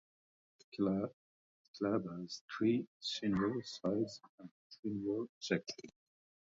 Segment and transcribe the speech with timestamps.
[0.57, 1.11] The
[1.79, 5.91] club has three senior sides and a junior section.